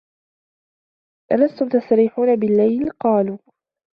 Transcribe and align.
أَلَسْتُمْ 1.31 1.69
تَسْتَرِيحُونَ 1.69 2.35
بِاللَّيْلِ؟ 2.35 2.89
قَالُوا 3.03 3.37